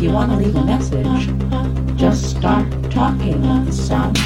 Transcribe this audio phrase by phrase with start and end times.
[0.00, 1.28] if you want to leave a message,
[1.94, 4.19] just start talking at the sound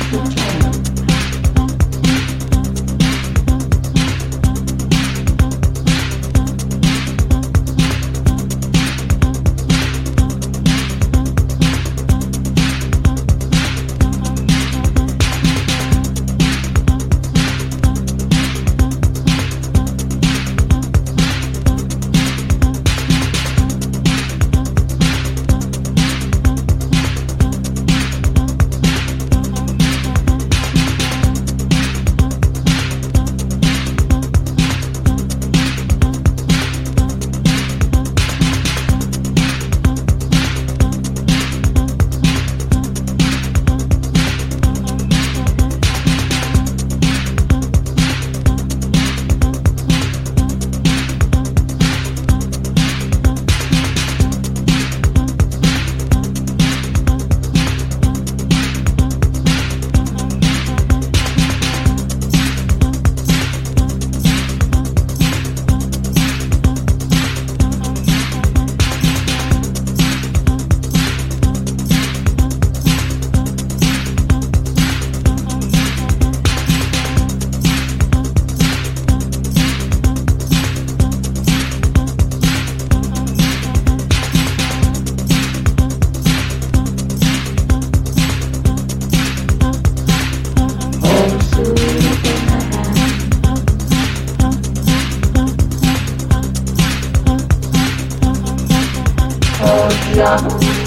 [100.14, 100.83] jobs.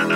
[0.00, 0.09] you.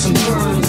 [0.00, 0.59] some burn.